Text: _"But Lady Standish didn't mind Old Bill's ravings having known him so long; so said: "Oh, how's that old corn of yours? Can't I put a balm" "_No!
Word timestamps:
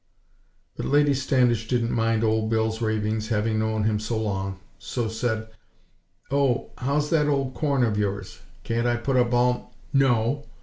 _"But 0.75 0.87
Lady 0.87 1.13
Standish 1.13 1.67
didn't 1.67 1.91
mind 1.91 2.23
Old 2.23 2.49
Bill's 2.49 2.81
ravings 2.81 3.27
having 3.27 3.59
known 3.59 3.83
him 3.83 3.99
so 3.99 4.19
long; 4.19 4.57
so 4.79 5.07
said: 5.07 5.47
"Oh, 6.31 6.71
how's 6.79 7.11
that 7.11 7.27
old 7.27 7.53
corn 7.53 7.83
of 7.83 7.99
yours? 7.99 8.39
Can't 8.63 8.87
I 8.87 8.95
put 8.95 9.15
a 9.15 9.23
balm" 9.23 9.65
"_No! 9.95 10.45